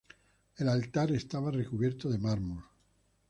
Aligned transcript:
El 0.57 0.67
altar 0.67 1.11
estaba 1.11 1.51
recubierto 1.51 2.09
de 2.09 2.17
mármol. 2.17 2.63